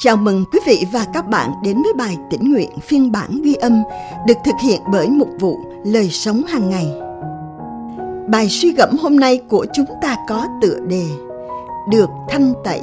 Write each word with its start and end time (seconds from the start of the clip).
Chào 0.00 0.16
mừng 0.16 0.44
quý 0.52 0.58
vị 0.66 0.86
và 0.92 1.06
các 1.14 1.28
bạn 1.28 1.50
đến 1.62 1.82
với 1.82 1.92
bài 1.92 2.16
tĩnh 2.30 2.52
nguyện 2.52 2.70
phiên 2.82 3.12
bản 3.12 3.42
ghi 3.42 3.54
âm 3.54 3.82
được 4.26 4.34
thực 4.44 4.54
hiện 4.62 4.80
bởi 4.92 5.08
mục 5.10 5.28
vụ 5.40 5.58
Lời 5.84 6.08
sống 6.08 6.42
hàng 6.48 6.70
ngày. 6.70 6.86
Bài 8.28 8.48
suy 8.48 8.72
gẫm 8.72 8.96
hôm 9.02 9.20
nay 9.20 9.40
của 9.48 9.66
chúng 9.72 9.86
ta 10.02 10.16
có 10.28 10.46
tựa 10.62 10.78
đề 10.88 11.04
Được 11.90 12.08
thanh 12.28 12.52
tẩy. 12.64 12.80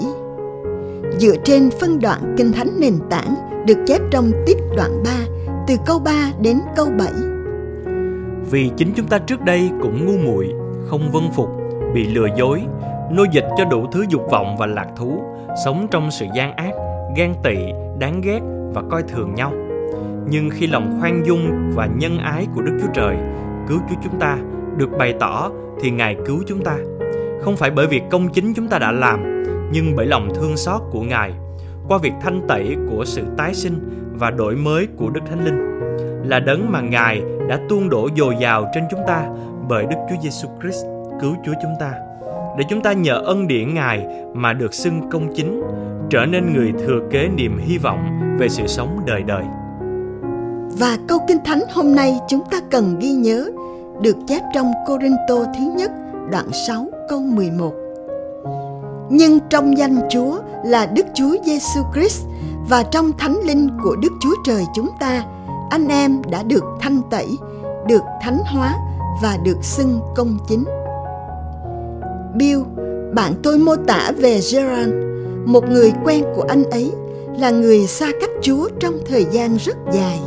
Dựa 1.20 1.36
trên 1.43 1.70
phân 1.79 2.00
đoạn 2.00 2.36
Kinh 2.38 2.52
Thánh 2.52 2.80
nền 2.80 3.00
tảng 3.09 3.36
được 3.66 3.77
chép 3.88 4.02
trong 4.11 4.32
tiết 4.45 4.57
đoạn 4.77 5.04
3 5.05 5.11
từ 5.68 5.75
câu 5.86 6.00
3 6.00 6.32
đến 6.39 6.59
câu 6.75 6.88
7. 7.00 7.11
Vì 8.52 8.71
chính 8.77 8.93
chúng 8.95 9.07
ta 9.07 9.18
trước 9.18 9.41
đây 9.41 9.70
cũng 9.82 10.05
ngu 10.05 10.32
muội, 10.32 10.54
không 10.88 11.11
vâng 11.11 11.32
phục, 11.36 11.50
bị 11.93 12.07
lừa 12.07 12.27
dối, 12.38 12.61
nô 13.11 13.23
dịch 13.32 13.45
cho 13.57 13.66
đủ 13.66 13.86
thứ 13.91 14.05
dục 14.09 14.21
vọng 14.32 14.55
và 14.59 14.66
lạc 14.66 14.88
thú, 14.95 15.23
sống 15.66 15.88
trong 15.91 16.11
sự 16.11 16.25
gian 16.36 16.55
ác, 16.55 16.71
ghen 17.16 17.34
tị, 17.43 17.55
đáng 17.99 18.21
ghét 18.21 18.40
và 18.73 18.81
coi 18.91 19.03
thường 19.03 19.34
nhau. 19.35 19.53
Nhưng 20.30 20.49
khi 20.49 20.67
lòng 20.67 20.98
khoan 20.99 21.23
dung 21.26 21.71
và 21.76 21.85
nhân 21.85 22.17
ái 22.17 22.48
của 22.55 22.62
Đức 22.62 22.77
Chúa 22.81 22.91
Trời 22.94 23.17
cứu 23.67 23.80
Chúa 23.90 23.95
chúng 24.03 24.20
ta 24.20 24.38
được 24.77 24.90
bày 24.98 25.13
tỏ 25.20 25.52
thì 25.81 25.91
Ngài 25.91 26.17
cứu 26.26 26.43
chúng 26.48 26.63
ta. 26.63 26.77
Không 27.41 27.55
phải 27.55 27.71
bởi 27.71 27.88
việc 27.88 28.04
công 28.12 28.30
chính 28.30 28.54
chúng 28.54 28.67
ta 28.67 28.80
đã 28.80 28.91
làm, 28.91 29.43
nhưng 29.71 29.95
bởi 29.95 30.05
lòng 30.05 30.30
thương 30.35 30.57
xót 30.57 30.81
của 30.91 31.02
Ngài 31.02 31.34
qua 31.88 31.98
việc 31.98 32.13
thanh 32.21 32.41
tẩy 32.48 32.76
của 32.90 33.05
sự 33.05 33.23
tái 33.38 33.54
sinh 33.54 33.79
và 34.13 34.32
đổi 34.32 34.55
mới 34.55 34.88
của 34.98 35.09
Đức 35.09 35.21
Thánh 35.29 35.45
Linh 35.45 35.76
là 36.29 36.40
đấng 36.40 36.71
mà 36.71 36.82
Ngài 36.82 37.21
đã 37.49 37.59
tuôn 37.70 37.90
đổ 37.90 38.09
dồi 38.18 38.35
dào 38.41 38.71
trên 38.73 38.84
chúng 38.91 39.02
ta 39.07 39.27
bởi 39.68 39.85
Đức 39.85 39.98
Chúa 40.09 40.16
Giêsu 40.21 40.48
Christ 40.62 40.85
cứu 41.21 41.35
Chúa 41.45 41.54
chúng 41.62 41.73
ta 41.79 41.93
để 42.57 42.63
chúng 42.70 42.82
ta 42.82 42.93
nhờ 42.93 43.21
ân 43.26 43.48
điển 43.48 43.73
Ngài 43.73 44.07
mà 44.34 44.54
được 44.54 44.73
xưng 44.73 45.09
công 45.12 45.34
chính, 45.35 45.63
trở 46.09 46.26
nên 46.26 46.54
người 46.54 46.73
thừa 46.80 47.00
kế 47.12 47.27
niềm 47.27 47.58
hy 47.58 47.77
vọng 47.77 48.20
về 48.40 48.50
sự 48.50 48.68
sống 48.68 49.00
đời 49.05 49.23
đời. 49.23 49.44
Và 50.79 50.98
câu 51.07 51.20
Kinh 51.27 51.38
Thánh 51.46 51.62
hôm 51.74 51.96
nay 51.96 52.20
chúng 52.27 52.43
ta 52.52 52.60
cần 52.71 52.99
ghi 52.99 53.12
nhớ 53.12 53.49
được 54.02 54.16
chép 54.27 54.41
trong 54.54 54.71
Corinto 54.88 55.35
thứ 55.57 55.74
nhất 55.77 55.91
đoạn 56.32 56.46
6 56.68 56.85
câu 57.10 57.20
11. 57.20 57.74
Nhưng 59.10 59.40
trong 59.49 59.77
danh 59.77 59.99
Chúa 60.10 60.40
là 60.66 60.85
Đức 60.85 61.05
Chúa 61.13 61.35
Giêsu 61.46 61.82
Christ 61.94 62.26
và 62.70 62.84
trong 62.84 63.12
Thánh 63.18 63.38
Linh 63.46 63.70
của 63.84 63.96
Đức 63.96 64.12
Chúa 64.22 64.35
Trời 64.46 64.63
chúng 64.75 64.90
ta, 65.00 65.25
anh 65.69 65.88
em 65.88 66.22
đã 66.31 66.44
được 66.44 66.63
thanh 66.79 67.01
tẩy, 67.09 67.28
được 67.88 68.01
thánh 68.22 68.38
hóa 68.46 68.75
và 69.24 69.38
được 69.44 69.57
xưng 69.62 70.00
công 70.16 70.38
chính. 70.47 70.63
Bill, 72.35 72.62
bạn 73.13 73.34
tôi 73.44 73.57
mô 73.57 73.75
tả 73.75 74.12
về 74.18 74.40
Gerard, 74.53 74.91
một 75.46 75.69
người 75.69 75.94
quen 76.03 76.24
của 76.35 76.46
anh 76.47 76.63
ấy, 76.63 76.91
là 77.40 77.50
người 77.50 77.88
xa 77.88 78.12
cách 78.22 78.29
Chúa 78.41 78.69
trong 78.79 78.94
thời 79.09 79.25
gian 79.31 79.57
rất 79.57 79.78
dài. 79.94 80.19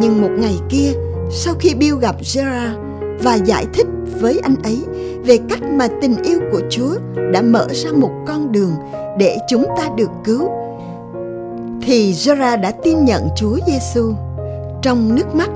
Nhưng 0.00 0.22
một 0.22 0.30
ngày 0.38 0.56
kia, 0.68 0.92
sau 1.30 1.54
khi 1.60 1.74
Bill 1.74 1.98
gặp 2.00 2.16
Gerard 2.34 2.78
và 3.22 3.34
giải 3.34 3.66
thích 3.72 3.86
với 4.20 4.40
anh 4.42 4.56
ấy 4.62 4.78
về 5.24 5.38
cách 5.48 5.62
mà 5.62 5.88
tình 6.00 6.22
yêu 6.22 6.40
của 6.52 6.60
Chúa 6.70 6.94
đã 7.32 7.42
mở 7.42 7.66
ra 7.72 7.92
một 7.92 8.10
con 8.26 8.52
đường 8.52 8.72
để 9.18 9.38
chúng 9.48 9.64
ta 9.76 9.88
được 9.96 10.10
cứu, 10.24 10.48
thì 11.82 12.14
Gerard 12.24 12.62
đã 12.62 12.70
tin 12.70 13.04
nhận 13.04 13.28
Chúa 13.36 13.58
Giêsu. 13.66 14.12
Trong 14.82 15.14
nước 15.14 15.34
mắt, 15.34 15.50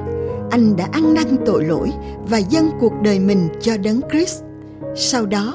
anh 0.50 0.76
đã 0.76 0.88
ăn 0.92 1.14
năn 1.14 1.36
tội 1.46 1.64
lỗi 1.64 1.92
và 2.28 2.38
dâng 2.38 2.70
cuộc 2.80 2.92
đời 3.02 3.18
mình 3.18 3.48
cho 3.60 3.76
đấng 3.76 4.00
Christ. 4.10 4.42
Sau 4.96 5.26
đó, 5.26 5.54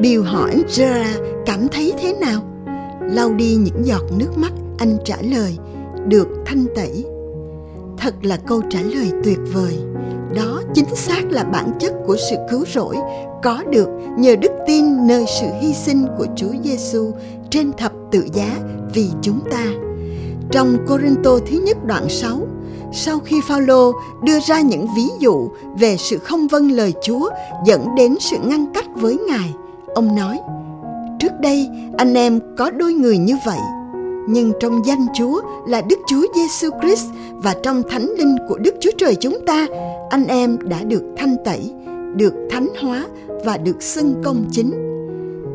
Bill 0.00 0.22
hỏi 0.22 0.62
Gerard 0.76 1.18
cảm 1.46 1.68
thấy 1.68 1.92
thế 2.02 2.14
nào? 2.20 2.40
Lau 3.10 3.32
đi 3.32 3.54
những 3.54 3.86
giọt 3.86 4.04
nước 4.16 4.38
mắt, 4.38 4.52
anh 4.78 4.98
trả 5.04 5.16
lời, 5.22 5.58
được 6.06 6.28
thanh 6.46 6.66
tẩy. 6.74 7.04
Thật 7.98 8.14
là 8.22 8.36
câu 8.36 8.62
trả 8.70 8.80
lời 8.80 9.12
tuyệt 9.24 9.38
vời. 9.52 9.78
Đó 10.34 10.62
chính 10.74 10.94
xác 10.94 11.30
là 11.30 11.44
bản 11.44 11.70
chất 11.80 11.92
của 12.06 12.16
sự 12.30 12.36
cứu 12.50 12.64
rỗi 12.74 12.96
có 13.42 13.62
được 13.70 13.88
nhờ 14.18 14.36
đức 14.36 14.52
tin 14.66 15.06
nơi 15.06 15.24
sự 15.40 15.46
hy 15.60 15.74
sinh 15.74 16.06
của 16.18 16.26
Chúa 16.36 16.52
Giêsu 16.64 17.10
trên 17.50 17.72
thập 17.72 17.92
tự 18.10 18.24
giá 18.32 18.58
vì 18.94 19.10
chúng 19.22 19.40
ta. 19.50 19.66
Trong 20.50 20.76
Corinto 20.88 21.38
thứ 21.50 21.58
nhất 21.58 21.84
đoạn 21.86 22.08
6, 22.08 22.40
sau 22.92 23.18
khi 23.18 23.40
Phaolô 23.48 23.92
đưa 24.24 24.40
ra 24.40 24.60
những 24.60 24.86
ví 24.96 25.08
dụ 25.18 25.48
về 25.78 25.96
sự 25.96 26.18
không 26.18 26.48
vâng 26.48 26.70
lời 26.70 26.92
Chúa 27.02 27.30
dẫn 27.66 27.94
đến 27.96 28.16
sự 28.20 28.36
ngăn 28.44 28.66
cách 28.74 28.86
với 28.94 29.18
Ngài, 29.28 29.54
ông 29.94 30.16
nói: 30.16 30.40
Trước 31.22 31.40
đây 31.40 31.68
anh 31.98 32.14
em 32.14 32.40
có 32.56 32.70
đôi 32.70 32.92
người 32.92 33.18
như 33.18 33.36
vậy, 33.46 33.58
nhưng 34.28 34.52
trong 34.60 34.86
danh 34.86 35.06
Chúa 35.14 35.40
là 35.66 35.82
Đức 35.88 35.98
Chúa 36.06 36.26
Giêsu 36.34 36.70
Christ 36.82 37.06
và 37.30 37.54
trong 37.62 37.82
Thánh 37.90 38.14
Linh 38.18 38.36
của 38.48 38.58
Đức 38.58 38.74
Chúa 38.80 38.90
Trời 38.98 39.14
chúng 39.14 39.38
ta, 39.46 39.66
anh 40.10 40.26
em 40.26 40.58
đã 40.68 40.82
được 40.82 41.02
thanh 41.16 41.36
tẩy, 41.44 41.70
được 42.16 42.34
thánh 42.50 42.68
hóa 42.80 43.06
và 43.44 43.56
được 43.56 43.82
xưng 43.82 44.14
công 44.24 44.44
chính. 44.50 44.70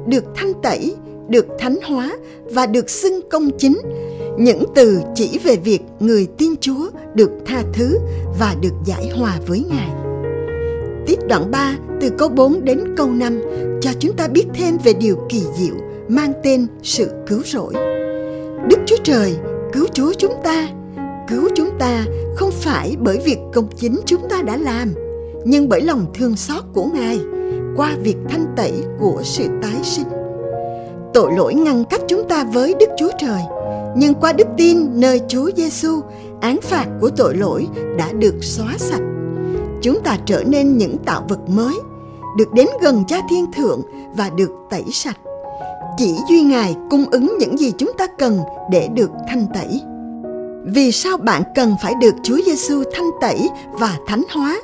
Được 0.07 0.23
thanh 0.35 0.53
tẩy, 0.63 0.95
được 1.27 1.47
thánh 1.59 1.77
hóa 1.83 2.11
và 2.53 2.65
được 2.65 2.89
xưng 2.89 3.19
công 3.29 3.49
chính 3.57 3.77
những 4.39 4.63
từ 4.75 5.01
chỉ 5.15 5.39
về 5.43 5.55
việc 5.55 5.81
người 5.99 6.27
tin 6.37 6.51
Chúa 6.61 6.89
được 7.13 7.31
tha 7.45 7.63
thứ 7.73 7.99
và 8.39 8.55
được 8.61 8.73
giải 8.85 9.09
hòa 9.15 9.37
với 9.47 9.63
Ngài. 9.69 9.96
Tiếp 11.07 11.19
đoạn 11.29 11.51
3 11.51 11.75
từ 12.01 12.09
câu 12.17 12.29
4 12.29 12.65
đến 12.65 12.95
câu 12.97 13.11
5 13.11 13.41
cho 13.81 13.91
chúng 13.99 14.15
ta 14.15 14.27
biết 14.27 14.45
thêm 14.53 14.77
về 14.83 14.93
điều 14.93 15.17
kỳ 15.29 15.43
diệu 15.57 15.75
mang 16.07 16.33
tên 16.43 16.67
sự 16.83 17.09
cứu 17.27 17.41
rỗi. 17.45 17.73
Đức 18.69 18.79
Chúa 18.85 18.97
Trời 19.03 19.35
cứu 19.73 19.85
Chúa 19.93 20.13
chúng 20.17 20.33
ta, 20.43 20.69
cứu 21.27 21.49
chúng 21.55 21.69
ta 21.79 22.05
không 22.35 22.51
phải 22.51 22.95
bởi 22.99 23.19
việc 23.25 23.37
công 23.53 23.67
chính 23.75 23.99
chúng 24.05 24.29
ta 24.29 24.41
đã 24.41 24.57
làm, 24.57 24.93
nhưng 25.45 25.69
bởi 25.69 25.81
lòng 25.81 26.05
thương 26.13 26.35
xót 26.35 26.63
của 26.73 26.85
Ngài 26.85 27.19
qua 27.75 27.91
việc 28.01 28.17
thanh 28.29 28.45
tẩy 28.55 28.73
của 28.99 29.21
sự 29.23 29.43
tái 29.61 29.79
sinh. 29.83 30.07
Tội 31.13 31.31
lỗi 31.37 31.53
ngăn 31.53 31.83
cách 31.89 32.01
chúng 32.07 32.27
ta 32.29 32.43
với 32.43 32.75
Đức 32.79 32.89
Chúa 32.97 33.11
Trời– 33.19 33.41
nhưng 33.99 34.13
qua 34.13 34.33
đức 34.33 34.47
tin 34.57 34.99
nơi 34.99 35.21
Chúa 35.27 35.49
Giêsu, 35.55 36.01
án 36.41 36.61
phạt 36.61 36.85
của 37.01 37.09
tội 37.09 37.35
lỗi 37.35 37.67
đã 37.97 38.11
được 38.11 38.35
xóa 38.41 38.73
sạch. 38.77 39.01
Chúng 39.81 39.99
ta 40.03 40.17
trở 40.25 40.43
nên 40.43 40.77
những 40.77 40.97
tạo 41.05 41.23
vật 41.29 41.49
mới, 41.49 41.73
được 42.37 42.53
đến 42.53 42.67
gần 42.81 43.03
Cha 43.07 43.21
Thiên 43.29 43.51
Thượng 43.51 43.81
và 44.15 44.29
được 44.29 44.51
tẩy 44.69 44.83
sạch. 44.91 45.17
Chỉ 45.97 46.15
duy 46.29 46.41
Ngài 46.41 46.75
cung 46.89 47.05
ứng 47.11 47.37
những 47.39 47.57
gì 47.57 47.71
chúng 47.77 47.91
ta 47.97 48.07
cần 48.07 48.39
để 48.71 48.87
được 48.87 49.11
thanh 49.27 49.47
tẩy. 49.53 49.81
Vì 50.73 50.91
sao 50.91 51.17
bạn 51.17 51.43
cần 51.55 51.75
phải 51.83 51.93
được 52.01 52.15
Chúa 52.23 52.37
Giêsu 52.45 52.83
thanh 52.93 53.09
tẩy 53.21 53.49
và 53.71 53.97
thánh 54.07 54.23
hóa? 54.31 54.57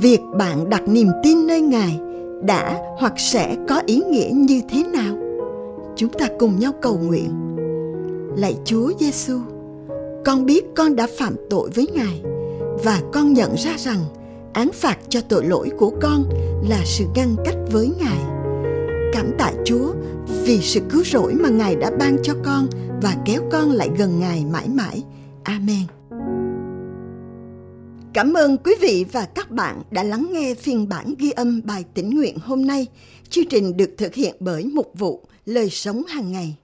Việc 0.00 0.20
bạn 0.38 0.70
đặt 0.70 0.82
niềm 0.88 1.08
tin 1.22 1.46
nơi 1.46 1.60
Ngài 1.60 2.00
đã 2.42 2.78
hoặc 2.98 3.12
sẽ 3.16 3.56
có 3.68 3.82
ý 3.86 4.02
nghĩa 4.10 4.30
như 4.32 4.60
thế 4.70 4.84
nào? 4.84 5.14
Chúng 5.96 6.10
ta 6.10 6.26
cùng 6.38 6.58
nhau 6.58 6.72
cầu 6.80 6.98
nguyện 7.02 7.30
lạy 8.36 8.56
Chúa 8.64 8.92
Giêsu, 9.00 9.38
con 10.24 10.46
biết 10.46 10.74
con 10.74 10.96
đã 10.96 11.06
phạm 11.18 11.36
tội 11.50 11.70
với 11.74 11.88
Ngài 11.94 12.22
và 12.84 13.00
con 13.12 13.32
nhận 13.32 13.54
ra 13.56 13.72
rằng 13.78 13.98
án 14.52 14.72
phạt 14.72 14.98
cho 15.08 15.20
tội 15.20 15.44
lỗi 15.44 15.70
của 15.78 15.92
con 16.02 16.24
là 16.68 16.82
sự 16.84 17.04
ngăn 17.14 17.36
cách 17.44 17.56
với 17.70 17.90
Ngài. 17.98 18.18
Cảm 19.12 19.30
tạ 19.38 19.52
Chúa 19.64 19.92
vì 20.44 20.60
sự 20.60 20.80
cứu 20.90 21.04
rỗi 21.04 21.34
mà 21.34 21.48
Ngài 21.48 21.76
đã 21.76 21.90
ban 21.98 22.16
cho 22.22 22.34
con 22.44 22.66
và 23.02 23.16
kéo 23.24 23.42
con 23.52 23.70
lại 23.70 23.90
gần 23.98 24.20
Ngài 24.20 24.44
mãi 24.44 24.68
mãi. 24.68 25.02
Amen. 25.42 25.82
Cảm 28.12 28.34
ơn 28.34 28.56
quý 28.64 28.74
vị 28.80 29.04
và 29.12 29.24
các 29.24 29.50
bạn 29.50 29.82
đã 29.90 30.02
lắng 30.02 30.26
nghe 30.32 30.54
phiên 30.54 30.88
bản 30.88 31.14
ghi 31.18 31.30
âm 31.30 31.60
bài 31.64 31.84
tĩnh 31.94 32.10
nguyện 32.10 32.36
hôm 32.42 32.66
nay. 32.66 32.86
Chương 33.28 33.44
trình 33.50 33.76
được 33.76 33.90
thực 33.98 34.14
hiện 34.14 34.36
bởi 34.40 34.64
mục 34.64 34.92
vụ 34.98 35.22
Lời 35.46 35.70
sống 35.70 36.02
hàng 36.08 36.32
ngày. 36.32 36.56